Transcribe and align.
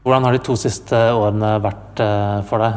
Hvordan 0.00 0.24
har 0.24 0.32
de 0.32 0.40
to 0.40 0.54
siste 0.56 0.96
årene 1.12 1.58
vært 1.60 2.00
eh, 2.00 2.38
for 2.48 2.62
deg? 2.64 2.76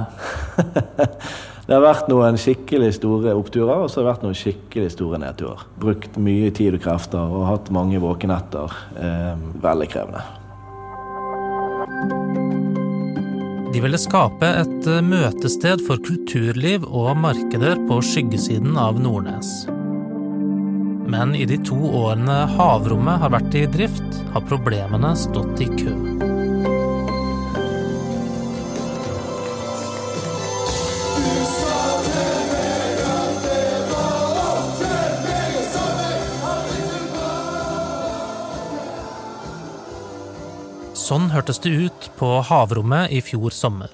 det 1.67 1.71
har 1.71 1.83
vært 1.85 2.09
noen 2.11 2.35
skikkelig 2.39 2.97
store 2.97 3.31
oppturer, 3.39 3.85
og 3.85 3.87
så 3.87 4.01
har 4.01 4.03
det 4.03 4.09
vært 4.09 4.25
noen 4.27 4.35
skikkelig 4.35 4.91
store 4.91 5.21
nedturer. 5.23 5.63
Brukt 5.79 6.19
mye 6.19 6.51
tid 6.51 6.75
og 6.75 6.83
krefter 6.83 7.23
og 7.23 7.45
hatt 7.47 7.71
mange 7.71 8.01
våkenetter. 8.03 8.75
Eh, 8.99 9.45
veldig 9.63 9.87
krevende. 9.93 10.25
De 13.73 13.79
ville 13.81 14.01
skape 14.01 14.49
et 14.59 14.89
eh, 14.91 14.99
møtested 15.07 15.79
for 15.87 16.03
kulturliv 16.03 16.83
og 16.89 17.15
markeder 17.23 17.79
på 17.87 18.01
skyggesiden 18.03 18.75
av 18.75 18.99
Nordnes. 18.99 19.61
Men 21.07 21.31
i 21.39 21.47
de 21.47 21.55
to 21.63 21.79
årene 22.03 22.43
havrommet 22.57 23.23
har 23.23 23.31
vært 23.31 23.55
i 23.55 23.63
drift, 23.71 24.19
har 24.35 24.43
problemene 24.51 25.15
stått 25.19 25.63
i 25.63 25.71
kø. 25.71 26.12
Sånn 41.03 41.25
hørtes 41.33 41.57
det 41.59 41.67
ut 41.67 42.05
på 42.15 42.27
havrommet 42.47 43.11
i 43.11 43.17
fjor 43.19 43.51
sommer. 43.51 43.91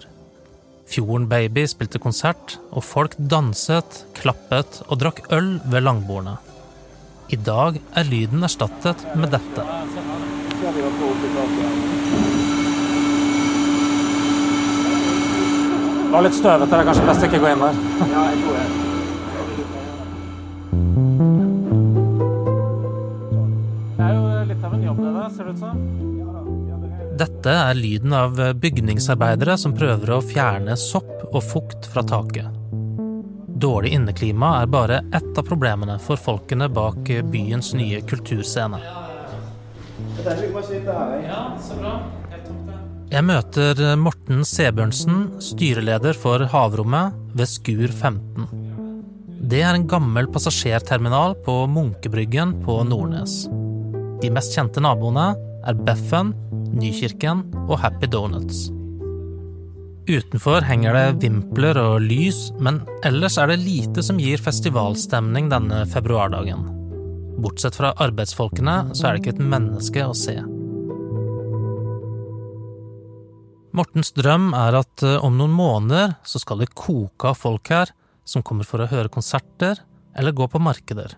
Fjorden 0.89 1.25
Baby 1.31 1.63
spilte 1.65 1.97
konsert, 2.01 2.59
og 2.69 2.83
folk 2.85 3.15
danset, 3.17 4.03
klappet 4.19 4.83
og 4.85 4.99
drakk 5.01 5.23
øl 5.33 5.55
ved 5.71 5.87
langbordene. 5.87 6.35
I 7.33 7.39
dag 7.41 7.79
er 7.97 8.05
lyden 8.05 8.45
erstattet 8.45 9.01
med 9.17 9.33
dette. 9.33 9.65
Det 16.05 16.13
var 16.13 16.25
litt 16.25 16.37
støvete, 16.37 16.69
det 16.69 16.77
er 16.77 16.87
kanskje 16.91 17.09
best 17.09 17.25
å 17.25 17.31
ikke 17.31 17.41
gå 17.41 17.49
inn 17.55 17.65
der. 17.65 17.81
Ja, 18.13 18.21
jeg 18.29 18.37
tror 18.45 18.53
det. 18.53 18.67
Det 23.97 24.05
er 24.05 24.13
jo 24.13 24.23
litt 24.53 24.61
av 24.61 24.77
en 24.77 24.87
jobb, 24.91 25.03
det 25.07 25.17
der, 25.17 25.29
ser 25.33 25.49
det 25.49 25.57
ut 25.57 25.65
som. 25.65 26.18
Dette 27.19 27.51
er 27.51 27.75
lyden 27.75 28.13
av 28.15 28.37
bygningsarbeidere 28.63 29.57
som 29.59 29.73
prøver 29.75 30.13
å 30.15 30.21
fjerne 30.23 30.77
sopp 30.79 31.25
og 31.33 31.41
fukt 31.43 31.89
fra 31.91 32.03
taket. 32.07 32.47
Dårlig 33.59 33.91
inneklima 33.97 34.53
er 34.61 34.69
bare 34.71 35.01
ett 35.11 35.35
av 35.35 35.43
problemene 35.43 35.97
for 35.99 36.15
folkene 36.15 36.69
bak 36.71 37.11
byens 37.33 37.73
nye 37.75 37.99
kulturscene. 38.07 38.79
Jeg 43.09 43.25
møter 43.27 43.83
Morten 43.99 44.47
Sebjørnsen, 44.47 45.21
styreleder 45.43 46.15
for 46.15 46.47
Havrommet 46.53 47.19
ved 47.35 47.51
Skur 47.51 47.89
15. 47.89 48.47
Det 49.51 49.59
er 49.65 49.75
en 49.75 49.89
gammel 49.91 50.31
passasjerterminal 50.31 51.35
på 51.43 51.65
Munkebryggen 51.67 52.61
på 52.63 52.79
Nordnes. 52.87 53.41
De 54.23 54.31
mest 54.31 54.55
kjente 54.55 54.79
naboene 54.83 55.33
er 55.67 55.83
Beffen, 55.83 56.31
Nykirken 56.75 57.45
og 57.67 57.79
Happy 57.81 58.09
Donuts. 58.11 58.67
Utenfor 60.09 60.65
henger 60.65 60.95
det 60.97 61.21
vimpler 61.23 61.77
og 61.77 62.01
lys, 62.01 62.49
men 62.57 62.81
ellers 63.05 63.37
er 63.37 63.51
det 63.51 63.59
lite 63.61 64.03
som 64.05 64.17
gir 64.21 64.41
festivalstemning 64.41 65.51
denne 65.51 65.83
februardagen. 65.89 66.65
Bortsett 67.39 67.77
fra 67.77 67.93
arbeidsfolkene, 68.01 68.95
så 68.97 69.07
er 69.07 69.15
det 69.15 69.21
ikke 69.21 69.35
et 69.37 69.51
menneske 69.51 70.07
å 70.07 70.15
se. 70.17 70.39
Mortens 73.77 74.09
drøm 74.17 74.49
er 74.57 74.79
at 74.81 75.05
eh, 75.05 75.21
om 75.23 75.37
noen 75.37 75.53
måneder 75.53 76.17
så 76.25 76.41
skal 76.41 76.63
det 76.63 76.73
koke 76.73 77.29
av 77.29 77.37
folk 77.37 77.69
her, 77.69 77.93
som 78.25 78.43
kommer 78.45 78.65
for 78.67 78.81
å 78.81 78.89
høre 78.89 79.13
konserter 79.13 79.77
eller 80.17 80.35
gå 80.35 80.49
på 80.49 80.61
markeder. 80.61 81.13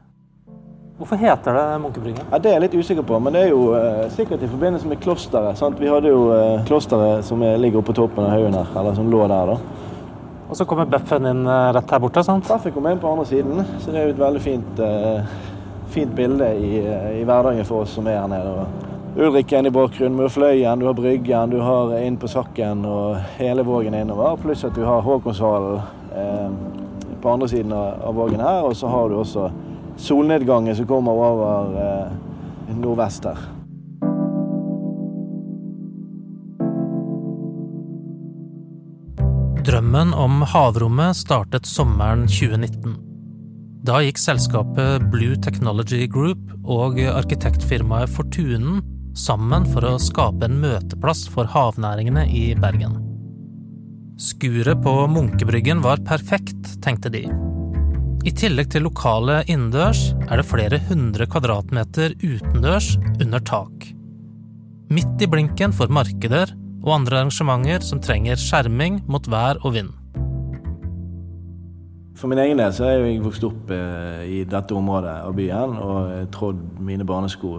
Hvorfor 1.02 1.16
heter 1.16 1.54
det 1.54 1.80
Munkebryggen? 1.80 2.26
Ja, 2.32 2.38
det 2.38 2.50
er 2.50 2.60
jeg 2.60 2.62
litt 2.62 2.76
usikker 2.78 3.02
på, 3.10 3.18
men 3.26 3.34
det 3.34 3.40
er 3.42 3.48
jo 3.50 3.72
uh, 3.74 4.04
sikkert 4.14 4.44
i 4.46 4.48
forbindelse 4.52 4.86
med 4.86 5.00
klosteret. 5.02 5.58
Sant? 5.58 5.80
Vi 5.82 5.88
hadde 5.90 6.12
jo 6.12 6.28
uh, 6.30 6.60
klosteret 6.68 7.26
som 7.26 7.42
ligger 7.42 7.80
oppe 7.80 7.90
på 7.90 7.96
toppen 8.04 8.28
av 8.28 8.36
haugen 8.36 8.54
her, 8.54 8.68
eller 8.78 8.94
som 8.94 9.10
lå 9.10 9.24
der. 9.32 9.50
da. 9.50 9.56
Og 10.46 10.60
så 10.60 10.68
kommer 10.70 10.86
Beffen 10.92 11.26
inn 11.26 11.42
uh, 11.50 11.72
rett 11.74 11.90
her 11.90 12.04
borte? 12.04 12.22
sant? 12.28 12.46
Beffen 12.46 12.76
kommer 12.76 12.94
inn 12.94 13.02
på 13.02 13.10
andre 13.10 13.26
siden, 13.26 13.64
så 13.82 13.90
det 13.90 13.98
er 13.98 14.06
jo 14.06 14.14
et 14.14 14.22
veldig 14.22 14.42
fint, 14.46 14.84
fint 15.96 16.14
bilde 16.20 16.52
i, 16.54 16.70
i, 17.16 17.26
hverdagen 17.26 17.66
for 17.66 17.88
oss 17.88 17.98
som 17.98 18.06
er 18.06 18.20
her 18.20 18.30
nede. 18.30 18.68
Ulrikken 19.18 19.72
i 19.72 19.74
bakgrunnen, 19.74 20.22
med 20.22 20.30
Fløyen, 20.30 20.86
du 20.86 20.86
har 20.86 21.00
Bryggen, 21.02 21.58
du 21.58 21.66
har 21.66 21.96
inn 21.98 22.22
på 22.22 22.30
Sakken 22.30 22.86
og 22.86 23.18
hele 23.40 23.66
Vågen 23.66 23.98
innover. 23.98 24.38
Pluss 24.46 24.62
at 24.70 24.78
du 24.78 24.86
har 24.86 25.02
Håkonshallen 25.02 25.82
på 27.22 27.34
andre 27.34 27.50
siden 27.50 27.74
av, 27.74 28.06
av 28.06 28.22
Vågen 28.22 28.46
her, 28.46 28.62
og 28.70 28.78
så 28.78 28.94
har 28.94 29.10
du 29.10 29.18
også 29.18 29.50
solnedgangen 30.02 30.76
som 30.76 30.88
kommer 30.90 31.12
over 31.12 31.76
eh, 31.82 32.76
nordvest 32.76 33.28
her. 33.30 33.42
Drømmen 39.62 40.14
om 40.18 40.42
havrommet 40.42 41.16
startet 41.20 41.70
sommeren 41.70 42.26
2019. 42.26 42.98
Da 43.86 44.00
gikk 44.02 44.18
selskapet 44.22 45.06
Blue 45.14 45.38
Technology 45.42 46.08
Group 46.10 46.42
og 46.66 46.98
arkitektfirmaet 47.02 48.10
Fortunen 48.14 48.82
sammen 49.18 49.66
for 49.70 49.86
å 49.86 50.00
skape 50.02 50.48
en 50.48 50.60
møteplass 50.64 51.28
for 51.30 51.50
havnæringene 51.50 52.26
i 52.30 52.52
Bergen. 52.58 52.98
Skuret 54.22 54.82
på 54.86 54.94
Munkebryggen 55.10 55.82
var 55.86 56.02
perfekt, 56.06 56.76
tenkte 56.86 57.14
de. 57.14 57.26
I 58.22 58.30
tillegg 58.38 58.68
til 58.70 58.84
lokale 58.86 59.40
innendørs 59.50 60.12
er 60.28 60.38
det 60.38 60.46
flere 60.46 60.78
hundre 60.92 61.26
kvadratmeter 61.26 62.14
utendørs 62.22 62.94
under 63.18 63.42
tak. 63.42 63.88
Midt 64.94 65.24
i 65.26 65.30
blinken 65.32 65.74
for 65.74 65.90
markeder 65.90 66.52
og 66.84 66.92
andre 67.00 67.24
arrangementer 67.24 67.82
som 67.86 68.02
trenger 68.04 68.38
skjerming 68.38 69.00
mot 69.10 69.26
vær 69.26 69.58
og 69.66 69.74
vind. 69.74 69.90
For 72.14 72.30
min 72.30 72.44
egen 72.44 72.62
del 72.62 72.70
så 72.78 72.86
er 72.86 73.00
jeg 73.00 73.24
vokst 73.26 73.48
opp 73.48 73.74
eh, 73.74 74.22
i 74.30 74.44
dette 74.46 74.78
området 74.78 75.16
av 75.26 75.34
byen 75.34 75.74
og 75.82 76.30
trådd 76.36 76.62
mine 76.78 77.08
barnesko 77.10 77.56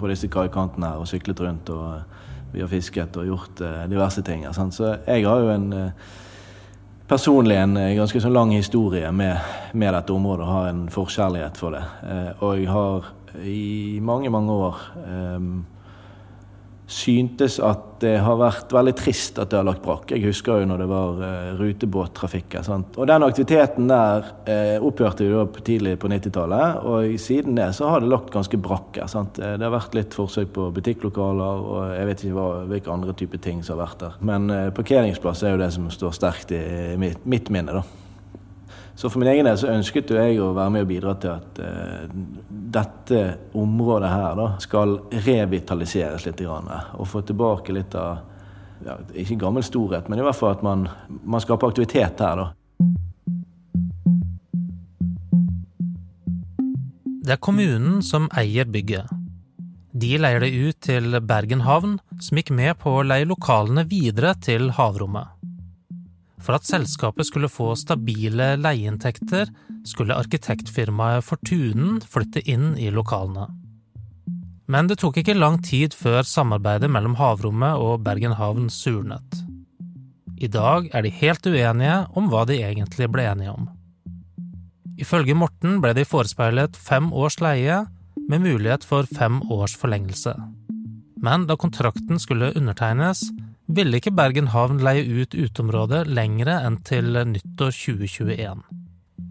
på 0.00 0.08
disse 0.08 0.32
kaikantene 0.32 0.94
her 0.94 1.04
og 1.04 1.10
syklet 1.12 1.44
rundt. 1.44 1.68
og 1.68 2.54
Vi 2.54 2.64
har 2.64 2.72
fisket 2.72 3.20
og 3.20 3.28
gjort 3.28 3.60
eh, 3.60 3.84
diverse 3.92 4.24
ting. 4.24 4.48
Så 4.48 4.96
jeg 5.04 5.28
har 5.28 5.44
jo 5.44 5.52
en 5.52 5.72
eh, 5.76 6.10
personlig 7.10 7.56
en 7.58 7.76
eh, 7.76 7.96
ganske 7.98 8.20
sånn 8.22 8.34
lang 8.36 8.52
historie 8.54 9.10
med, 9.10 9.40
med, 9.74 9.94
dette 9.96 10.14
området 10.14 10.46
og 10.46 10.54
har 10.54 10.68
en 10.70 10.84
forkjærlighet 10.94 11.58
for 11.58 11.74
det. 11.74 11.82
Eh, 12.06 12.30
og 12.38 12.60
jeg 12.60 12.70
har 12.70 13.08
i 13.42 13.98
mange, 14.04 14.30
mange 14.30 14.54
år 14.54 14.78
eh, 15.02 15.48
syntes 16.90 17.60
at 17.62 17.86
det 18.02 18.16
har 18.24 18.38
vært 18.40 18.72
veldig 18.72 18.94
trist 18.98 19.38
at 19.38 19.52
det 19.52 19.58
har 19.60 19.66
lagt 19.68 19.84
brakk. 19.84 20.10
Jeg 20.10 20.24
husker 20.24 20.62
jo 20.62 20.68
når 20.70 20.82
det 20.82 20.88
var 20.90 21.20
uh, 21.20 21.50
rutebåttrafikk. 21.60 22.56
Og 22.64 23.06
den 23.08 23.26
aktiviteten 23.26 23.90
der 23.90 24.26
uh, 24.48 24.86
opphørte 24.88 25.28
jo 25.28 25.44
tidlig 25.60 25.96
på 26.02 26.10
90-tallet, 26.10 26.82
og 26.88 27.14
siden 27.20 27.58
det 27.60 27.70
så 27.78 27.92
har 27.92 28.02
det 28.02 28.10
lagt 28.10 28.32
ganske 28.34 28.58
brakk. 28.60 29.02
Sant? 29.10 29.38
Eh, 29.38 29.56
det 29.60 29.66
har 29.66 29.74
vært 29.74 29.96
litt 29.96 30.16
forsøk 30.16 30.52
på 30.56 30.68
butikklokaler, 30.74 31.64
og 31.70 31.94
jeg 31.94 32.10
vet 32.10 32.24
ikke 32.24 32.38
hva, 32.38 32.48
hvilke 32.72 32.94
andre 32.94 33.16
typer 33.16 33.42
ting 33.44 33.62
som 33.62 33.76
har 33.76 33.86
vært 33.86 34.04
der. 34.04 34.20
Men 34.32 34.50
uh, 34.50 34.68
parkeringsplass 34.74 35.44
er 35.44 35.54
jo 35.54 35.62
det 35.62 35.72
som 35.76 35.90
står 35.92 36.16
sterkt 36.16 36.54
i, 36.56 36.62
i 36.94 37.00
mitt, 37.00 37.22
mitt 37.28 37.52
minne, 37.52 37.80
da. 37.80 38.09
Så 39.00 39.08
for 39.10 39.18
min 39.18 39.28
egen 39.28 39.46
del 39.48 39.56
så 39.56 39.70
ønsket 39.72 40.10
jeg 40.12 40.34
å 40.44 40.50
være 40.52 40.72
med 40.74 40.82
og 40.84 40.88
bidra 40.90 41.14
til 41.16 41.30
at 41.32 41.60
uh, 41.64 42.02
dette 42.76 43.20
området 43.56 44.10
her 44.12 44.34
da, 44.36 44.48
skal 44.60 44.92
revitaliseres 45.24 46.26
litt. 46.26 46.42
Grann, 46.44 46.68
og 46.68 47.08
få 47.08 47.22
tilbake 47.24 47.72
litt 47.72 47.96
av 47.96 48.18
ja, 48.84 48.98
Ikke 49.16 49.38
gammel 49.40 49.64
storhet, 49.64 50.08
men 50.08 50.20
i 50.20 50.24
hvert 50.26 50.36
fall 50.36 50.52
at 50.52 50.64
man, 50.64 50.84
man 51.08 51.40
skaper 51.40 51.72
aktivitet 51.72 52.20
her. 52.20 52.44
da. 52.44 52.46
Det 57.24 57.36
er 57.38 57.40
kommunen 57.40 58.04
som 58.04 58.28
eier 58.36 58.68
bygget. 58.68 59.08
De 59.96 60.12
leier 60.20 60.44
det 60.44 60.52
ut 60.52 60.80
til 60.84 61.16
Bergen 61.24 61.64
havn, 61.64 61.96
som 62.20 62.36
gikk 62.36 62.52
med 62.52 62.76
på 62.84 62.98
å 63.00 63.04
leie 63.08 63.28
lokalene 63.28 63.88
videre 63.88 64.36
til 64.44 64.74
havrommet. 64.76 65.39
For 66.40 66.56
at 66.56 66.66
selskapet 66.68 67.28
skulle 67.28 67.50
få 67.52 67.74
stabile 67.78 68.54
leieinntekter, 68.60 69.50
skulle 69.84 70.16
arkitektfirmaet 70.16 71.24
Fortunen 71.24 72.00
flytte 72.00 72.42
inn 72.48 72.72
i 72.80 72.90
lokalene. 72.92 73.48
Men 74.70 74.86
det 74.86 75.00
tok 75.02 75.18
ikke 75.20 75.34
lang 75.34 75.58
tid 75.66 75.96
før 75.98 76.22
samarbeidet 76.26 76.90
mellom 76.92 77.16
Havrommet 77.18 77.80
og 77.82 78.04
Bergen 78.06 78.36
havn 78.38 78.68
surnet. 78.70 79.40
I 80.40 80.48
dag 80.48 80.86
er 80.94 81.04
de 81.04 81.12
helt 81.12 81.46
uenige 81.46 81.96
om 82.16 82.30
hva 82.30 82.46
de 82.48 82.60
egentlig 82.62 83.10
ble 83.12 83.26
enige 83.28 83.52
om. 83.52 83.66
Ifølge 85.00 85.34
Morten 85.36 85.80
ble 85.82 85.92
de 85.96 86.06
forespeilet 86.08 86.76
fem 86.76 87.10
års 87.12 87.40
leie, 87.42 87.82
med 88.30 88.44
mulighet 88.44 88.84
for 88.86 89.08
fem 89.10 89.40
års 89.50 89.74
forlengelse. 89.76 90.32
Men 91.20 91.46
da 91.48 91.56
kontrakten 91.58 92.20
skulle 92.22 92.52
undertegnes, 92.56 93.24
ville 93.70 94.00
ikke 94.00 94.14
Bergen 94.14 94.50
havn 94.54 94.80
leie 94.82 95.04
ut 95.04 95.34
uteområdet 95.34 96.04
lengre 96.10 96.58
enn 96.66 96.80
til 96.86 97.14
nyttår 97.14 97.74
2021. 97.76 98.64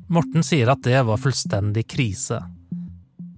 Morten 0.10 0.46
sier 0.46 0.72
at 0.72 0.82
det 0.86 1.02
var 1.06 1.22
fullstendig 1.22 1.86
krise. 1.92 2.40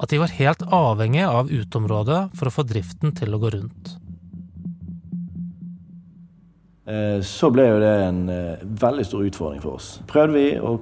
At 0.02 0.14
de 0.14 0.22
var 0.22 0.34
helt 0.38 0.64
avhengig 0.74 1.26
av 1.28 1.52
uteområdet 1.52 2.22
for 2.38 2.50
å 2.50 2.54
få 2.54 2.66
driften 2.70 3.14
til 3.18 3.36
å 3.36 3.42
gå 3.42 3.52
rundt. 3.58 3.92
Eh, 6.92 7.20
så 7.26 7.52
ble 7.54 7.68
jo 7.68 7.82
det 7.82 7.92
en 8.06 8.24
eh, 8.32 8.64
veldig 8.82 9.06
stor 9.06 9.28
utfordring 9.28 9.62
for 9.64 9.78
oss. 9.78 9.94
Prøvde 10.10 10.38
vi 10.38 10.48
å, 10.58 10.80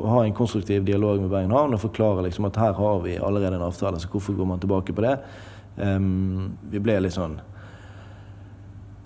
ha 0.00 0.24
en 0.24 0.34
konstruktiv 0.34 0.84
dialog 0.86 1.20
med 1.20 1.30
Bergen 1.32 1.52
havn 1.52 1.76
og 1.76 1.82
forklare 1.82 2.24
liksom 2.24 2.46
at 2.48 2.58
her 2.60 2.76
har 2.78 3.00
vi 3.04 3.18
allerede 3.20 3.58
en 3.58 3.66
avtale, 3.66 3.98
så 4.00 4.08
hvorfor 4.08 4.36
går 4.38 4.48
man 4.48 4.62
tilbake 4.62 4.94
på 4.96 5.04
det? 5.04 5.16
Um, 5.76 6.54
vi 6.72 6.80
ble 6.82 6.96
litt 7.02 7.16
sånn 7.16 7.34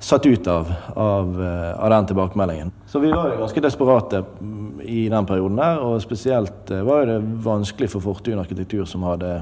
satt 0.05 0.27
ut 0.27 0.47
av, 0.47 0.75
av, 0.95 1.43
eh, 1.43 1.85
av, 1.85 1.91
den 1.91 2.07
tilbakemeldingen. 2.07 2.73
Så 2.87 2.99
vi 2.99 3.13
var 3.13 3.31
jo 3.33 3.41
ganske 3.41 3.61
desperate 3.61 4.25
mm, 4.41 4.81
i 4.81 5.09
den 5.09 5.27
perioden 5.27 5.57
der, 5.57 5.81
og 5.81 6.03
spesielt 6.05 6.71
eh, 6.71 6.85
var 6.85 7.09
det 7.09 7.19
vanskelig 7.45 7.89
for 7.95 8.05
Fortun 8.05 8.43
Arkitektur, 8.43 8.85
som 8.89 9.07
hadde 9.09 9.39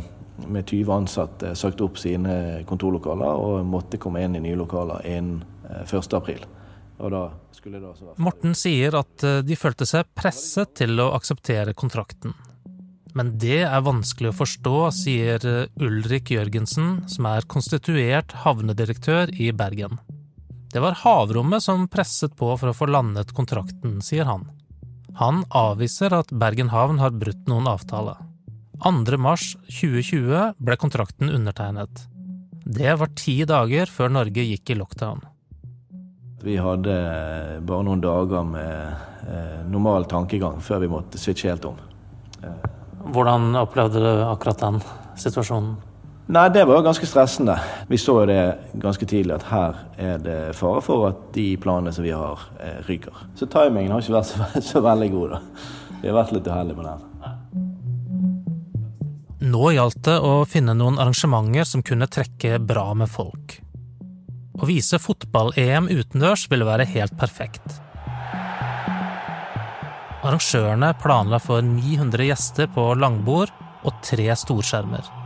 med 0.47 0.67
20 0.67 0.93
ansatte 0.95 1.53
sagt 1.59 1.83
opp 1.85 1.99
sine 2.01 2.63
kontorlokaler 2.67 3.43
og 3.43 3.67
måtte 3.67 3.99
komme 4.01 4.23
inn 4.25 4.39
i 4.39 4.45
nye 4.45 4.59
lokaler 4.59 5.03
innen 5.11 5.43
1.4. 5.83 6.47
Eh, 7.03 7.19
Morten 8.23 8.55
sier 8.59 8.95
at 8.99 9.27
de 9.47 9.59
følte 9.59 9.87
seg 9.87 10.09
presset 10.19 10.77
til 10.79 10.99
å 11.03 11.13
akseptere 11.17 11.75
kontrakten. 11.79 12.35
Men 13.19 13.35
det 13.39 13.61
er 13.67 13.85
vanskelig 13.85 14.31
å 14.31 14.39
forstå, 14.39 14.77
sier 14.97 15.45
Ulrik 15.83 16.33
Jørgensen, 16.33 17.03
som 17.13 17.29
er 17.29 17.47
konstituert 17.51 18.33
havnedirektør 18.47 19.35
i 19.37 19.51
Bergen. 19.55 20.01
Det 20.73 20.81
var 20.81 20.97
havrommet 21.03 21.63
som 21.63 21.85
presset 21.89 22.33
på 22.37 22.49
for 22.57 22.71
å 22.71 22.77
få 22.77 22.87
landet 22.89 23.35
kontrakten, 23.37 23.99
sier 24.01 24.25
han. 24.25 24.47
Han 25.21 25.43
avviser 25.53 26.15
at 26.17 26.33
Bergen 26.33 26.71
havn 26.73 27.03
har 27.03 27.13
brutt 27.13 27.45
noen 27.51 27.69
avtale. 27.69 28.15
2. 28.83 29.19
mars 29.21 29.53
2020 29.69 30.57
ble 30.57 30.79
kontrakten 30.81 31.29
undertegnet. 31.29 32.07
Det 32.65 32.97
var 32.97 33.13
ti 33.19 33.37
dager 33.45 33.93
før 33.93 34.17
Norge 34.17 34.47
gikk 34.49 34.73
i 34.73 34.79
lockdown. 34.81 35.21
Vi 36.43 36.57
hadde 36.57 36.97
bare 37.69 37.87
noen 37.87 38.01
dager 38.03 38.49
med 38.49 39.29
eh, 39.29 39.61
normal 39.69 40.09
tankegang 40.11 40.59
før 40.65 40.83
vi 40.83 40.91
måtte 40.91 41.21
switche 41.21 41.53
helt 41.53 41.69
om. 41.69 41.77
Hvordan 43.13 43.53
opplevde 43.61 44.01
du 44.01 44.11
akkurat 44.25 44.65
den 44.65 44.81
situasjonen? 45.21 45.77
Nei, 46.33 46.49
det 46.49 46.63
var 46.65 46.79
jo 46.79 46.85
ganske 46.87 47.05
stressende. 47.05 47.59
Vi 47.91 47.99
så 48.01 48.15
jo 48.23 48.29
det 48.31 48.55
ganske 48.81 49.05
tidlig 49.05 49.35
at 49.35 49.43
her 49.51 49.75
er 50.01 50.23
det 50.23 50.37
fare 50.57 50.81
for 50.81 51.11
at 51.11 51.19
de 51.35 51.59
planene 51.61 51.93
som 51.93 52.07
vi 52.07 52.15
har, 52.17 52.41
eh, 52.57 52.79
ryker. 52.89 53.13
Så 53.37 53.45
timingen 53.53 53.93
har 53.93 54.01
ikke 54.01 54.17
vært 54.17 54.31
så, 54.31 54.47
så 54.73 54.81
veldig 54.81 55.11
god, 55.13 55.35
da. 55.35 55.41
Vi 56.01 56.09
har 56.09 56.17
vært 56.17 56.33
litt 56.33 56.49
uheldige 56.49 56.77
med 56.79 56.89
den. 56.89 57.01
Nå 59.53 59.75
gjaldt 59.77 60.01
det 60.09 60.17
å 60.25 60.33
finne 60.49 60.73
noen 60.79 60.97
arrangementer 61.03 61.69
som 61.69 61.85
kunne 61.85 62.09
trekke 62.09 62.57
bra 62.65 62.95
med 62.97 63.13
folk. 63.13 63.61
Å 64.57 64.65
vise 64.73 64.97
fotball-EM 65.03 65.93
utendørs 65.93 66.49
ville 66.49 66.65
være 66.65 66.89
helt 66.97 67.13
perfekt. 67.21 67.83
Arrangørene 70.23 70.95
planla 71.03 71.37
for 71.43 71.61
900 71.61 72.25
gjester 72.33 72.73
på 72.73 72.95
langbord 72.97 73.53
og 73.85 73.93
tre 74.07 74.33
storskjermer. 74.33 75.22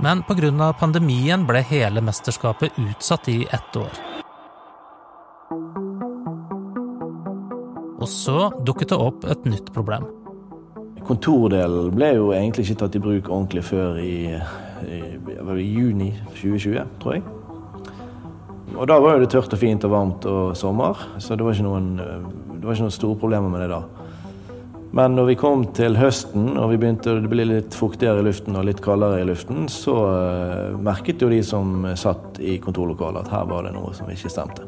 Men 0.00 0.22
pga. 0.24 0.72
pandemien 0.80 1.42
ble 1.46 1.60
hele 1.60 2.00
mesterskapet 2.00 2.78
utsatt 2.80 3.28
i 3.28 3.42
ett 3.44 3.76
år. 3.76 3.98
Og 8.00 8.08
så 8.08 8.48
dukket 8.64 8.94
det 8.94 8.96
opp 8.96 9.26
et 9.28 9.44
nytt 9.44 9.68
problem. 9.74 10.06
Kontordelen 11.04 11.92
ble 11.92 12.14
jo 12.16 12.30
egentlig 12.32 12.64
ikke 12.64 12.78
tatt 12.80 12.96
i 12.96 13.02
bruk 13.04 13.28
ordentlig 13.28 13.66
før 13.68 14.00
i, 14.00 14.38
i, 14.88 15.02
i 15.20 15.68
juni 15.68 16.14
2020, 16.32 16.80
tror 17.02 17.18
jeg. 17.18 17.24
Og 18.78 18.88
da 18.88 18.96
var 19.02 19.20
det 19.20 19.28
tørt 19.34 19.52
og 19.52 19.60
fint 19.60 19.84
og 19.84 19.92
varmt 19.92 20.24
og 20.30 20.56
sommer, 20.56 20.96
så 21.20 21.36
det 21.36 21.44
var 21.44 21.52
ikke 21.52 21.68
noen, 21.68 21.92
det 22.00 22.64
var 22.64 22.72
ikke 22.72 22.86
noen 22.86 22.96
store 22.96 23.20
problemer 23.20 23.52
med 23.52 23.66
det 23.66 23.72
da. 23.74 23.82
Men 24.90 25.14
når 25.14 25.28
vi 25.28 25.36
kom 25.38 25.62
til 25.76 25.94
høsten 25.94 26.56
og 26.58 26.72
vi 26.72 26.80
begynte 26.82 27.12
å 27.14 27.30
bli 27.30 27.44
litt 27.46 27.76
fuktigere 27.78 28.24
i 28.24 28.26
luften 28.26 28.58
og 28.58 28.66
litt 28.66 28.82
kaldere 28.82 29.20
i 29.22 29.28
luften, 29.28 29.68
så 29.70 29.94
uh, 30.02 30.78
merket 30.82 31.22
jo 31.22 31.30
de 31.30 31.38
som 31.46 31.86
satt 31.94 32.40
i 32.42 32.56
kontorlokalet 32.62 33.22
at 33.22 33.30
her 33.30 33.46
var 33.52 33.68
det 33.68 33.74
noe 33.76 33.94
som 33.94 34.10
ikke 34.10 34.32
stemte. 34.32 34.66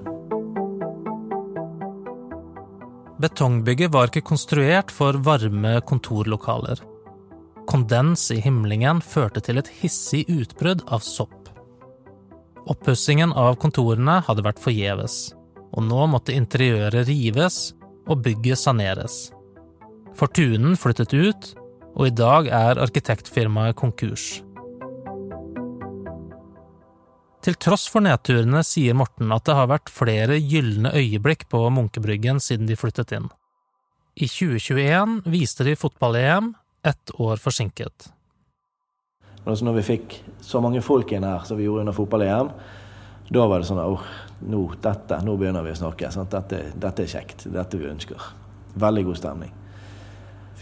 Betongbygget 3.22 3.92
var 3.94 4.10
ikke 4.10 4.24
konstruert 4.30 4.94
for 4.94 5.18
varme 5.26 5.76
kontorlokaler. 5.86 6.80
Kondens 7.66 8.30
i 8.34 8.40
himlingen 8.42 9.02
førte 9.02 9.42
til 9.42 9.58
et 9.58 9.70
hissig 9.82 10.24
utbrudd 10.30 10.82
av 10.86 11.02
sopp. 11.06 11.50
Oppussingen 12.70 13.34
av 13.34 13.58
kontorene 13.62 14.20
hadde 14.26 14.46
vært 14.46 14.62
forgjeves, 14.62 15.20
og 15.74 15.86
nå 15.86 16.08
måtte 16.14 16.34
interiøret 16.34 17.06
rives 17.10 17.72
og 18.06 18.22
bygget 18.22 18.58
saneres. 18.58 19.32
Fortunen 20.18 20.76
flyttet 20.76 21.14
ut, 21.14 21.52
og 21.96 22.08
i 22.08 22.14
dag 22.14 22.48
er 22.52 22.80
arkitektfirmaet 22.80 23.76
konkurs. 23.78 24.42
Til 27.42 27.56
tross 27.58 27.88
for 27.90 28.04
nedturene 28.04 28.60
sier 28.62 28.94
Morten 28.94 29.32
at 29.34 29.48
det 29.48 29.56
har 29.58 29.70
vært 29.72 29.90
flere 29.90 30.36
gylne 30.38 30.92
øyeblikk 30.94 31.48
på 31.50 31.64
Munkebryggen 31.74 32.38
siden 32.42 32.68
de 32.68 32.76
flyttet 32.78 33.14
inn. 33.16 33.26
I 34.14 34.28
2021 34.30 35.22
viste 35.32 35.66
de 35.66 35.74
fotball-EM, 35.78 36.52
ett 36.86 37.14
år 37.18 37.40
forsinket. 37.42 38.12
Altså 39.42 39.66
når 39.66 39.80
vi 39.80 39.88
fikk 39.88 40.14
så 40.44 40.60
mange 40.62 40.84
folk 40.86 41.10
inn 41.16 41.26
her 41.26 41.42
som 41.48 41.58
vi 41.58 41.66
gjorde 41.66 41.86
under 41.86 41.96
fotball-EM, 41.96 42.52
da 43.32 43.48
var 43.48 43.62
det 43.62 43.66
sånn 43.70 43.80
at 43.80 44.06
nå, 44.52 44.62
dette, 44.84 45.18
nå 45.24 45.34
begynner 45.40 45.64
vi 45.66 45.72
å 45.72 45.80
snakke. 45.80 46.12
Dette, 46.30 46.62
dette, 46.76 47.06
er 47.06 47.10
kjekt. 47.10 47.46
Dette 47.50 47.80
vi 47.80 47.90
ønsker. 47.90 48.30
Veldig 48.78 49.06
god 49.08 49.18
stemning. 49.18 49.61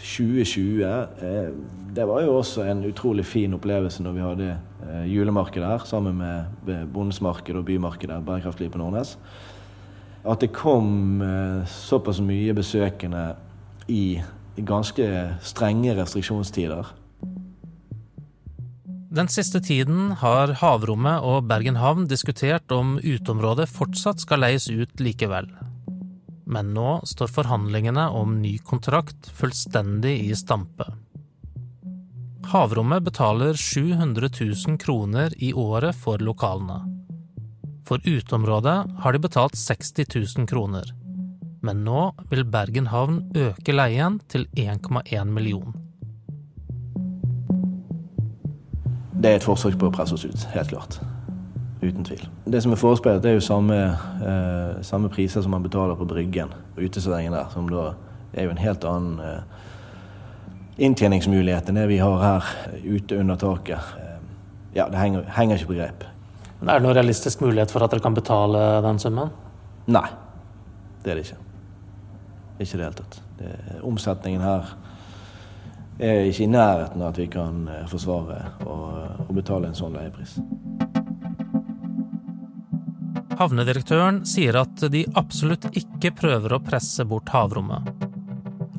2020 0.01 0.83
eh, 0.83 1.49
det 1.95 2.05
var 2.07 2.23
jo 2.23 2.37
også 2.39 2.65
en 2.65 2.83
utrolig 2.87 3.25
fin 3.27 3.53
opplevelse 3.53 4.03
når 4.03 4.15
vi 4.15 4.23
hadde 4.25 4.49
eh, 4.51 5.05
julemarked 5.11 5.63
her 5.63 5.85
sammen 5.85 6.17
med 6.17 6.87
bondesmarkedet 6.93 7.21
marked 7.21 7.59
og 7.59 7.65
bymarkedet 7.65 8.25
Bærekraftliv 8.25 8.71
på 8.71 8.81
Nordnes. 8.81 9.17
At 10.25 10.41
det 10.41 10.53
kom 10.53 11.21
eh, 11.21 11.67
såpass 11.67 12.21
mye 12.21 12.53
besøkende 12.53 13.35
i 13.87 14.21
ganske 14.57 15.07
strenge 15.41 15.95
restriksjonstider. 15.97 16.93
Den 19.11 19.27
siste 19.27 19.59
tiden 19.59 20.13
har 20.21 20.53
Havrommet 20.61 21.19
og 21.27 21.49
Bergen 21.49 21.75
havn 21.75 22.07
diskutert 22.07 22.71
om 22.71 22.95
uteområdet 23.03 23.67
fortsatt 23.69 24.23
skal 24.23 24.39
leies 24.45 24.69
ut 24.71 25.03
likevel 25.03 25.51
men 26.51 26.73
nå 26.75 26.99
står 27.07 27.31
forhandlingene 27.31 28.09
om 28.09 28.35
ny 28.41 28.57
kontrakt 28.67 29.29
fullstendig 29.37 30.17
i 30.27 30.35
stampe. 30.35 30.87
Havrommet 32.51 33.03
betaler 33.03 33.53
700 33.55 34.29
000 34.67 34.77
kroner 34.77 35.33
i 35.37 35.53
året 35.53 35.95
for 35.95 36.19
lokalene. 36.19 36.81
For 37.87 38.03
uteområdet 38.03 38.75
har 39.03 39.13
de 39.13 39.21
betalt 39.23 39.55
60 39.55 40.05
000 40.37 40.47
kroner, 40.47 40.91
men 41.63 41.85
nå 41.85 42.09
vil 42.31 42.43
Bergen 42.43 42.91
havn 42.91 43.21
øke 43.37 43.75
leien 43.75 44.19
til 44.27 44.47
1,1 44.59 45.31
million. 45.31 45.71
Det 49.21 49.29
er 49.29 49.39
et 49.39 49.45
forsøk 49.45 49.79
på 49.79 49.87
å 49.87 49.93
presse 49.93 50.17
oss 50.17 50.25
ut, 50.25 50.47
helt 50.51 50.73
klart. 50.73 50.99
Uten 51.81 52.03
tvil. 52.05 52.27
Det 52.45 52.61
som 52.61 52.71
er 52.71 52.77
forespeilet, 52.77 53.25
er 53.25 53.33
jo 53.33 53.41
samme, 53.41 53.77
eh, 54.21 54.81
samme, 54.85 55.09
priser 55.09 55.41
som 55.41 55.51
man 55.51 55.63
betaler 55.63 55.95
på 55.95 56.05
Bryggen. 56.05 56.53
og 56.77 56.83
Uteserveringen 56.83 57.33
der, 57.33 57.49
som 57.49 57.69
da 57.69 57.93
er 58.33 58.43
jo 58.43 58.49
en 58.49 58.57
helt 58.57 58.83
annen 58.83 59.19
eh, 59.19 59.41
inntjeningsmulighet 60.77 61.69
enn 61.69 61.75
det 61.75 61.87
vi 61.89 61.97
har 61.97 62.21
her 62.21 62.43
ute 62.85 63.17
under 63.19 63.35
taket. 63.35 63.79
Eh, 63.97 64.19
ja, 64.75 64.87
det 64.89 64.97
henger, 64.97 65.25
henger 65.35 65.57
ikke 65.57 65.67
på 65.73 65.79
grep. 65.79 66.05
Men 66.59 66.69
Er 66.69 66.79
det 66.79 66.85
noen 66.85 66.95
realistisk 66.95 67.41
mulighet 67.41 67.71
for 67.71 67.83
at 67.83 67.91
dere 67.91 67.99
kan 67.99 68.13
betale 68.13 68.81
den 68.85 68.99
summen? 68.99 69.33
Nei, 69.87 70.07
det 71.03 71.11
er 71.11 71.15
det 71.15 71.25
ikke. 71.25 71.37
Ikke 72.59 72.75
i 72.75 72.77
det 72.77 72.85
hele 72.85 72.93
tatt. 72.93 73.21
Det, 73.39 73.55
omsetningen 73.81 74.41
her 74.41 74.75
er 75.99 76.27
ikke 76.29 76.43
i 76.43 76.47
nærheten 76.47 77.01
av 77.01 77.09
at 77.09 77.17
vi 77.17 77.25
kan 77.25 77.67
eh, 77.67 77.87
forsvare 77.89 78.37
å 78.69 79.33
betale 79.33 79.67
en 79.67 79.77
sånn 79.77 79.97
leiepris. 79.97 80.37
Havnedirektøren 83.41 84.19
sier 84.29 84.53
at 84.59 84.83
de 84.93 84.99
absolutt 85.17 85.63
ikke 85.73 86.11
prøver 86.13 86.53
å 86.53 86.59
presse 86.61 87.01
bort 87.09 87.31
havrommet. 87.33 87.87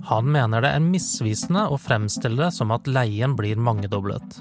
Han 0.07 0.29
mener 0.31 0.63
det 0.63 0.71
er 0.77 0.85
misvisende 0.85 1.65
å 1.67 1.79
fremstille 1.83 2.39
det 2.45 2.53
som 2.55 2.71
at 2.75 2.87
leien 2.87 3.35
blir 3.35 3.59
mangedoblet. 3.59 4.37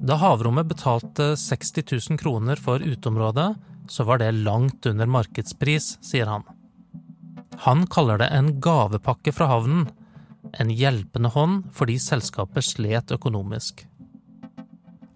Da 0.00 0.16
havrommet 0.22 0.70
betalte 0.70 1.34
60 1.36 1.84
000 1.92 2.20
kroner 2.22 2.56
for 2.56 2.80
uteområdet, 2.80 3.50
så 3.90 4.06
var 4.08 4.22
det 4.22 4.30
langt 4.46 4.88
under 4.88 5.12
markedspris, 5.12 5.98
sier 6.00 6.32
han. 6.32 6.46
Han 7.66 7.84
kaller 7.92 8.22
det 8.22 8.30
en 8.32 8.54
gavepakke 8.64 9.34
fra 9.36 9.50
havnen, 9.50 9.90
en 10.56 10.72
hjelpende 10.72 11.34
hånd 11.36 11.68
fordi 11.76 11.98
selskapet 12.00 12.64
slet 12.64 13.12
økonomisk. 13.12 13.84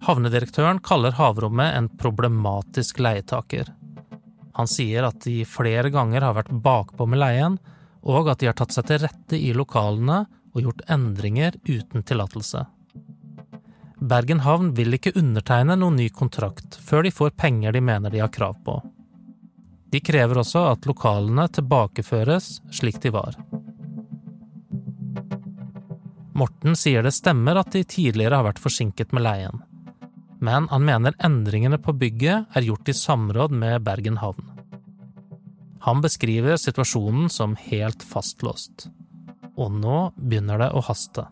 Havnedirektøren 0.05 0.79
kaller 0.85 1.15
havrommet 1.17 1.73
en 1.73 1.87
problematisk 1.89 2.99
leietaker. 3.01 3.71
Han 4.53 4.69
sier 4.69 5.07
at 5.07 5.23
de 5.25 5.39
flere 5.49 5.89
ganger 5.89 6.21
har 6.21 6.35
vært 6.37 6.53
bakpå 6.53 7.07
med 7.09 7.23
leien, 7.23 7.57
og 8.05 8.29
at 8.29 8.39
de 8.39 8.51
har 8.51 8.57
tatt 8.59 8.75
seg 8.75 8.85
til 8.85 9.01
rette 9.01 9.39
i 9.39 9.49
lokalene 9.57 10.21
og 10.53 10.61
gjort 10.61 10.85
endringer 10.93 11.57
uten 11.65 12.05
tillatelse. 12.05 12.67
Bergen 14.05 14.43
havn 14.45 14.75
vil 14.77 14.93
ikke 14.93 15.15
undertegne 15.17 15.79
noen 15.79 15.97
ny 15.97 16.11
kontrakt 16.13 16.77
før 16.85 17.07
de 17.07 17.15
får 17.15 17.33
penger 17.39 17.73
de 17.73 17.81
mener 17.81 18.13
de 18.13 18.21
har 18.21 18.29
krav 18.29 18.59
på. 18.61 18.77
De 19.89 20.01
krever 20.05 20.37
også 20.37 20.67
at 20.69 20.85
lokalene 20.85 21.47
tilbakeføres 21.49 22.59
slik 22.69 23.01
de 23.01 23.09
var. 23.15 23.37
Morten 26.35 26.75
sier 26.77 27.01
det 27.01 27.15
stemmer 27.15 27.57
at 27.57 27.71
de 27.73 27.81
tidligere 27.87 28.37
har 28.37 28.45
vært 28.45 28.61
forsinket 28.61 29.15
med 29.15 29.23
leien, 29.25 29.63
men 30.45 30.67
han 30.69 30.85
mener 30.85 31.15
endringene 31.25 31.79
på 31.81 31.95
bygget 31.97 32.57
er 32.57 32.67
gjort 32.67 32.89
i 32.91 32.97
samråd 32.97 33.55
med 33.55 33.81
Bergen 33.85 34.19
havn. 34.21 34.51
Han 35.85 36.01
beskriver 36.01 36.57
situasjonen 36.57 37.29
som 37.29 37.57
helt 37.69 38.03
fastlåst. 38.05 38.87
Og 39.55 39.71
nå 39.71 39.97
begynner 40.17 40.65
det 40.65 40.71
å 40.73 40.83
haste. 40.85 41.27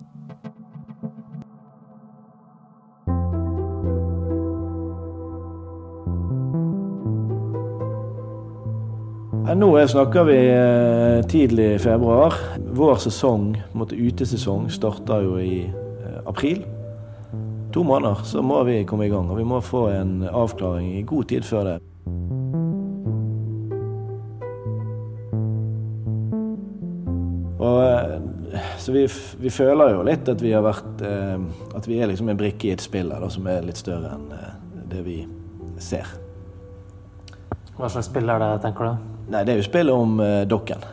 Nå 9.54 9.70
snakker 9.86 10.26
vi 10.26 10.38
eh, 10.50 11.20
tidlig 11.30 11.66
i 11.76 11.82
februar. 11.82 12.38
Vår 12.74 12.96
sesong, 13.04 13.52
utesesong, 13.76 14.70
starter 14.72 15.28
jo 15.28 15.36
i 15.38 15.60
eh, 15.68 16.22
april. 16.26 16.64
To 17.74 17.84
måneder 17.84 18.22
så 18.24 18.44
må 18.46 18.62
vi 18.68 18.84
komme 18.86 19.08
i 19.08 19.12
gang, 19.12 19.30
og 19.32 19.40
vi 19.40 19.46
må 19.48 19.62
få 19.62 19.88
en 19.94 20.22
avklaring 20.30 20.92
i 21.00 21.04
god 21.10 21.30
tid 21.32 21.46
før 21.48 21.70
det. 21.72 21.78
Og, 27.64 27.80
eh, 27.88 28.68
så 28.78 28.94
vi, 28.94 29.08
vi, 29.42 29.50
føler 29.50 29.96
jo 29.96 30.04
litt 30.06 30.30
at 30.30 30.42
vi 30.44 30.52
har 30.54 30.62
vært 30.66 31.02
At 31.74 31.88
vi 31.88 31.98
er 31.98 32.12
liksom 32.12 32.30
en 32.30 32.38
brikke 32.38 32.68
i 32.68 32.74
et 32.76 32.84
spill 32.84 33.10
da, 33.10 33.30
som 33.32 33.48
er 33.50 33.66
litt 33.66 33.80
større 33.80 34.18
enn 34.18 34.28
det 34.94 35.02
vi 35.08 35.24
ser. 35.82 36.06
Hva 37.74 37.90
slags 37.90 38.12
spill 38.12 38.30
er 38.30 38.42
det, 38.42 38.52
tenker 38.62 38.86
du? 38.86 39.08
Nei, 39.34 39.42
det 39.48 39.56
er 39.56 39.62
jo 39.62 39.66
spillet 39.66 40.04
om 40.06 40.20
eh, 40.22 40.42
Dokken. 40.50 40.84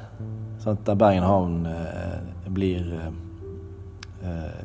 Sant? 0.63 0.85
Der 0.87 0.97
Bergen 0.99 1.27
havn 1.27 1.67
eh, 1.69 2.49
blir 2.51 2.87
uh, 2.97 3.11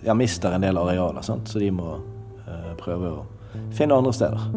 Ja, 0.06 0.14
mister 0.18 0.56
en 0.56 0.66
del 0.66 0.78
arealer, 0.78 1.24
sant? 1.26 1.48
så 1.50 1.62
de 1.62 1.72
må 1.74 1.96
prøve 2.80 3.12
å 3.12 3.26
finne 3.76 3.96
andre 3.96 4.12
steder. 4.14 4.48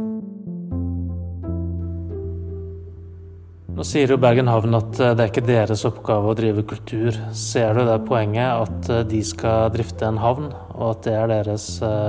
Nå 3.78 3.84
sier 3.86 4.10
jo 4.10 4.18
Bergen 4.18 4.50
havn 4.50 4.74
at 4.74 4.90
det 4.98 5.22
er 5.22 5.28
ikke 5.30 5.46
deres 5.46 5.84
oppgave 5.86 6.32
å 6.32 6.34
drive 6.34 6.64
kultur. 6.66 7.14
Ser 7.30 7.78
du 7.78 7.84
det 7.86 8.00
poenget 8.08 8.50
at 8.66 8.90
de 9.06 9.20
skal 9.22 9.70
drifte 9.70 10.08
en 10.08 10.18
havn, 10.18 10.50
og 10.74 10.96
at 10.96 11.06
det 11.06 11.14
er 11.14 11.30
deres 11.30 11.68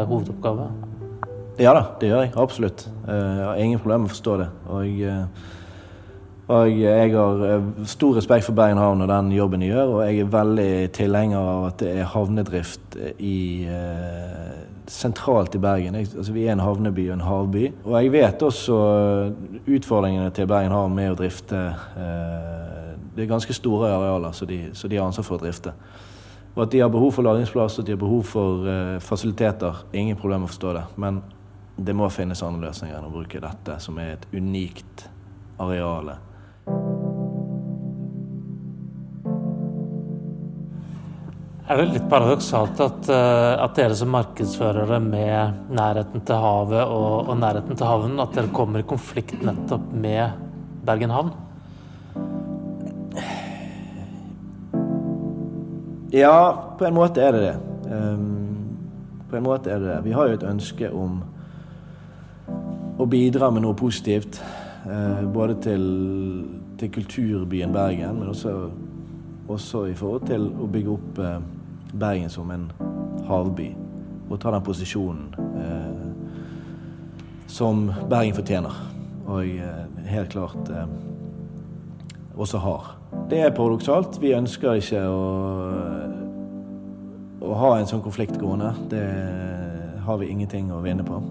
hovedoppgave? 0.09 0.65
Ja 1.61 1.75
da, 1.75 1.83
det 2.01 2.09
gjør 2.09 2.23
jeg 2.23 2.33
absolutt. 2.41 2.87
Jeg 3.05 3.45
har 3.45 3.61
ingen 3.61 3.81
problemer 3.83 4.07
med 4.07 4.09
å 4.09 4.15
forstå 4.15 4.35
det. 4.41 4.49
Og 4.73 5.05
og 6.49 6.71
jeg 6.73 7.11
har 7.13 7.43
eh, 7.45 7.65
stor 7.85 8.15
respekt 8.17 8.47
for 8.47 8.57
Bergen 8.57 8.79
havn 8.81 9.03
og 9.05 9.09
den 9.11 9.27
jobben 9.35 9.61
de 9.61 9.67
gjør, 9.69 9.91
og 9.93 9.99
jeg 10.07 10.23
er 10.23 10.29
veldig 10.33 10.71
tilhenger 10.97 11.37
av 11.37 11.65
at 11.67 11.75
det 11.83 11.89
er 11.93 12.07
havnedrift 12.09 12.95
i, 13.21 13.67
eh, 13.69 14.55
sentralt 14.89 15.53
i 15.55 15.61
Bergen. 15.61 15.99
Jeg, 15.99 16.07
altså, 16.17 16.33
vi 16.33 16.47
er 16.47 16.55
en 16.55 16.63
havneby 16.65 17.05
og 17.11 17.19
en 17.19 17.27
havby. 17.27 17.67
Og 17.83 17.93
jeg 17.99 18.11
vet 18.11 18.41
også 18.41 18.77
utfordringene 19.67 20.31
til 20.33 20.47
Bergen 20.49 20.73
havn 20.73 20.95
med 20.95 21.11
å 21.11 21.19
drifte 21.19 21.59
eh, 21.69 22.95
Det 23.13 23.25
er 23.25 23.29
ganske 23.29 23.53
store 23.53 23.89
arealer 23.91 24.33
som 24.33 24.47
de, 24.47 24.57
så 24.73 24.87
har 24.87 25.03
ansvar 25.03 25.25
for 25.27 25.37
å 25.37 25.43
drifte. 25.43 25.73
Og 26.55 26.63
at 26.63 26.71
de 26.71 26.79
har 26.81 26.89
behov 26.89 27.11
for 27.13 27.27
lagringsplass 27.27 27.77
og 27.81 27.85
de 27.85 27.93
har 27.93 27.99
behov 28.01 28.23
for 28.25 28.65
eh, 28.69 28.95
fasiliteter, 29.03 29.83
ingen 29.93 30.17
problem 30.17 30.47
å 30.47 30.49
forstå 30.49 30.73
det. 30.77 30.85
Men 30.97 31.21
det 31.77 31.93
må 31.93 32.09
finnes 32.09 32.41
andre 32.41 32.71
løsninger 32.71 32.97
enn 32.97 33.09
å 33.11 33.13
bruke 33.13 33.43
dette, 33.43 33.77
som 33.83 34.01
er 34.01 34.15
et 34.15 34.25
unikt 34.33 35.05
areale 35.59 36.17
Er 41.69 41.77
det 41.77 41.91
litt 41.93 42.05
paradoksalt 42.09 42.79
at, 42.81 43.09
eh, 43.13 43.59
at, 43.61 43.75
dere 43.77 43.93
som 43.93 44.09
markedsførere 44.09 44.97
med 45.05 45.67
nærheten 45.69 46.23
til 46.25 46.39
havet 46.41 46.81
og, 46.81 47.27
og, 47.27 47.35
nærheten 47.37 47.77
til 47.77 47.85
havnen, 47.85 48.17
at 48.23 48.33
dere 48.33 48.49
kommer 48.49 48.81
i 48.81 48.87
konflikt 48.89 49.37
nettopp 49.45 49.83
med 49.93 50.33
Bergen 50.87 51.13
havn? 51.13 51.29
Ja, 56.09 56.33
på 56.79 56.89
en 56.89 56.97
måte 56.97 57.21
er 57.21 57.37
det 57.37 57.43
det. 57.45 57.55
Um, 57.85 58.73
på 59.29 59.37
en 59.37 59.45
måte 59.45 59.69
er 59.69 59.77
det 59.83 59.91
det. 59.91 60.01
Vi 60.09 60.17
har 60.17 60.25
jo 60.25 60.39
et 60.39 60.49
ønske 60.49 60.89
om 60.89 61.21
å 62.97 63.05
bidra 63.05 63.51
med 63.53 63.67
noe 63.67 63.77
positivt. 63.77 64.41
Uh, 64.89 65.21
både 65.29 65.61
til, 65.61 65.85
til, 66.81 66.89
kulturbyen 66.97 67.77
Bergen, 67.77 68.23
men 68.23 68.33
også, 68.33 68.57
også, 69.49 69.85
i 69.89 69.95
forhold 69.97 70.27
til 70.29 70.47
å 70.61 70.67
bygge 70.69 70.93
opp 70.93 71.21
eh, 71.23 71.39
Bergen 71.93 72.29
som 72.29 72.51
en 72.53 72.67
havby. 73.27 73.71
Og 74.29 74.37
ta 74.41 74.51
den 74.53 74.65
posisjonen 74.65 75.33
eh, 75.57 76.09
som 77.49 77.87
Bergen 78.09 78.37
fortjener. 78.37 78.77
Og 79.29 79.45
eh, 79.45 79.83
helt 80.09 80.31
klart 80.33 80.69
eh, 80.73 80.85
også 82.37 82.61
har. 82.63 82.93
Det 83.29 83.41
er 83.41 83.55
paradoksalt. 83.55 84.21
Vi 84.21 84.35
ønsker 84.37 84.79
ikke 84.79 85.01
å, 85.09 85.25
å 87.41 87.59
ha 87.63 87.75
en 87.77 87.89
sånn 87.89 88.05
konflikt 88.05 88.37
gående. 88.41 88.73
Det 88.91 89.05
har 90.05 90.21
vi 90.21 90.29
ingenting 90.33 90.71
å 90.73 90.81
vinne 90.85 91.05
på. 91.05 91.21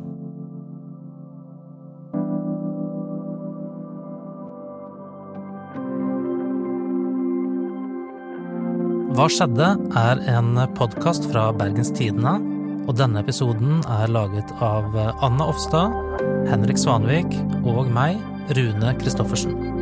Hva 9.18 9.24
skjedde? 9.26 9.68
er 9.98 10.20
en 10.30 10.52
podkast 10.78 11.24
fra 11.32 11.48
Bergens 11.50 11.88
Tidende, 11.90 12.36
og 12.86 12.94
denne 13.00 13.18
episoden 13.18 13.80
er 13.90 14.12
laget 14.14 14.52
av 14.62 14.94
Anna 14.94 15.48
Offstad, 15.50 15.90
Henrik 16.46 16.78
Svanvik 16.78 17.34
og 17.64 17.90
meg, 17.90 18.22
Rune 18.54 18.94
Christoffersen. 19.02 19.77